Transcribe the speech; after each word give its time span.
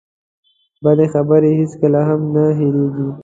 بدې 0.83 1.05
خبرې 1.13 1.49
هېڅکله 1.59 2.01
هم 2.09 2.21
نه 2.33 2.43
هېرېږي. 2.57 3.07